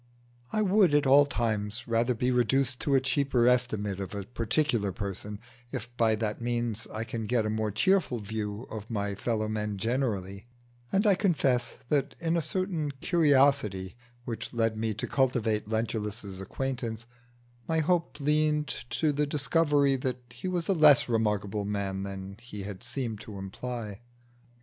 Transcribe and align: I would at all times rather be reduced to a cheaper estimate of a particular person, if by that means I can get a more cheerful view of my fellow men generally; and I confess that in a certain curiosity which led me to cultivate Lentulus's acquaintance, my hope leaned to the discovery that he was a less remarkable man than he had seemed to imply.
I 0.51 0.63
would 0.63 0.95
at 0.95 1.05
all 1.05 1.27
times 1.27 1.87
rather 1.87 2.15
be 2.15 2.31
reduced 2.31 2.81
to 2.81 2.95
a 2.95 2.99
cheaper 2.99 3.45
estimate 3.47 3.99
of 3.99 4.15
a 4.15 4.23
particular 4.25 4.91
person, 4.91 5.37
if 5.71 5.95
by 5.95 6.15
that 6.15 6.41
means 6.41 6.87
I 6.91 7.03
can 7.03 7.27
get 7.27 7.45
a 7.45 7.51
more 7.51 7.69
cheerful 7.69 8.17
view 8.17 8.63
of 8.71 8.89
my 8.89 9.13
fellow 9.13 9.47
men 9.47 9.77
generally; 9.77 10.47
and 10.91 11.05
I 11.05 11.13
confess 11.13 11.77
that 11.89 12.15
in 12.19 12.35
a 12.35 12.41
certain 12.41 12.89
curiosity 12.93 13.95
which 14.25 14.55
led 14.55 14.75
me 14.75 14.95
to 14.95 15.05
cultivate 15.05 15.69
Lentulus's 15.69 16.41
acquaintance, 16.41 17.05
my 17.67 17.77
hope 17.77 18.19
leaned 18.19 18.69
to 18.89 19.11
the 19.11 19.27
discovery 19.27 19.97
that 19.97 20.17
he 20.31 20.47
was 20.47 20.67
a 20.67 20.73
less 20.73 21.07
remarkable 21.07 21.63
man 21.63 22.01
than 22.01 22.37
he 22.41 22.63
had 22.63 22.83
seemed 22.83 23.19
to 23.21 23.37
imply. 23.37 24.01